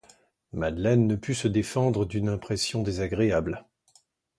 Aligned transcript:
Madeleine 0.51 1.05
ne 1.05 1.15
put 1.15 1.35
se 1.35 1.47
défendre 1.47 2.05
d'une 2.07 2.27
impression 2.29 2.81
désagréable. 2.81 3.65